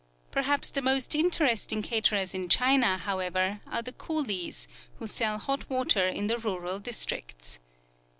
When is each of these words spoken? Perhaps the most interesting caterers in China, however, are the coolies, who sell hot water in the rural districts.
Perhaps 0.31 0.71
the 0.71 0.81
most 0.81 1.13
interesting 1.13 1.83
caterers 1.83 2.33
in 2.33 2.49
China, 2.49 2.97
however, 2.97 3.61
are 3.67 3.83
the 3.83 3.91
coolies, 3.93 4.67
who 4.97 5.05
sell 5.05 5.37
hot 5.37 5.69
water 5.69 6.07
in 6.07 6.25
the 6.25 6.39
rural 6.39 6.79
districts. 6.79 7.59